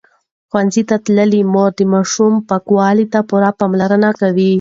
ښوونځې 0.49 0.81
تللې 1.05 1.41
مور 1.53 1.69
د 1.77 1.81
ماشوم 1.93 2.33
پاکوالي 2.49 3.05
ته 3.13 3.19
پوره 3.29 3.49
پاملرنه 3.59 4.09
کوي. 4.19 4.49